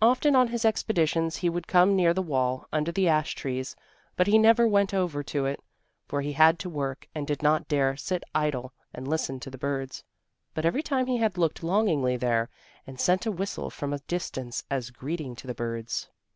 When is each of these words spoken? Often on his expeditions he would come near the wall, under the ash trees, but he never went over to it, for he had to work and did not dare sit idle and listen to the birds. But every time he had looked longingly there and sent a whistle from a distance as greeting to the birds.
Often 0.00 0.36
on 0.36 0.46
his 0.46 0.64
expeditions 0.64 1.38
he 1.38 1.48
would 1.48 1.66
come 1.66 1.96
near 1.96 2.14
the 2.14 2.22
wall, 2.22 2.68
under 2.72 2.92
the 2.92 3.08
ash 3.08 3.34
trees, 3.34 3.74
but 4.14 4.28
he 4.28 4.38
never 4.38 4.64
went 4.68 4.94
over 4.94 5.24
to 5.24 5.44
it, 5.46 5.60
for 6.06 6.20
he 6.20 6.34
had 6.34 6.56
to 6.60 6.70
work 6.70 7.08
and 7.16 7.26
did 7.26 7.42
not 7.42 7.66
dare 7.66 7.96
sit 7.96 8.22
idle 8.32 8.72
and 8.94 9.08
listen 9.08 9.40
to 9.40 9.50
the 9.50 9.58
birds. 9.58 10.04
But 10.54 10.64
every 10.64 10.84
time 10.84 11.06
he 11.06 11.16
had 11.16 11.36
looked 11.36 11.64
longingly 11.64 12.16
there 12.16 12.48
and 12.86 13.00
sent 13.00 13.26
a 13.26 13.32
whistle 13.32 13.70
from 13.70 13.92
a 13.92 13.98
distance 13.98 14.62
as 14.70 14.90
greeting 14.90 15.34
to 15.34 15.48
the 15.48 15.52
birds. 15.54 16.08